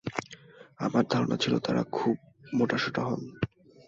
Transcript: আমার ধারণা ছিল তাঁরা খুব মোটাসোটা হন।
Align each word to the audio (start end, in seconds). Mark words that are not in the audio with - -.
আমার 0.79 1.03
ধারণা 1.09 1.35
ছিল 1.37 1.53
তাঁরা 1.59 1.83
খুব 1.91 2.15
মোটাসোটা 2.53 3.01
হন। 3.01 3.21